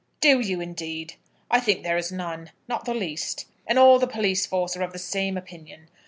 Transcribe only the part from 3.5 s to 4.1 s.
And all the